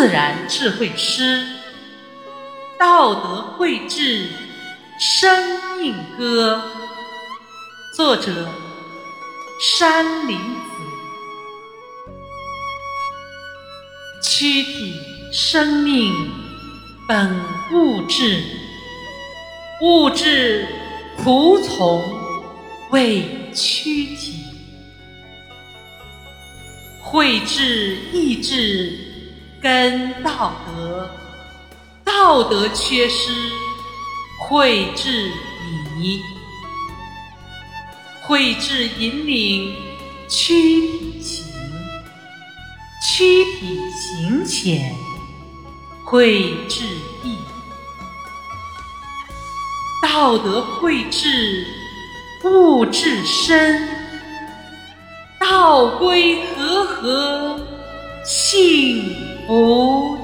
[0.00, 1.46] 自然智慧诗，
[2.78, 4.30] 道德绘制
[4.98, 6.62] 生命歌。
[7.94, 8.48] 作者：
[9.60, 10.72] 山林子。
[14.22, 14.94] 躯体
[15.30, 16.14] 生命
[17.06, 17.38] 本
[17.70, 18.42] 物质，
[19.82, 20.66] 物质
[21.18, 22.02] 仆从
[22.90, 24.44] 为躯体。
[27.02, 29.09] 绘制意志
[29.62, 31.10] 跟道德，
[32.04, 33.30] 道德缺失，
[34.48, 35.30] 绘制
[35.96, 36.22] 迷。
[38.22, 39.76] 绘制引领
[40.28, 41.44] 躯体行，
[43.02, 44.94] 躯体行浅，
[46.04, 46.84] 绘制
[47.24, 47.36] 意。
[50.02, 51.66] 道德绘制
[52.44, 53.88] 物质深。
[55.38, 57.60] 道归和合，
[58.24, 59.16] 幸
[59.50, 60.19] 福地。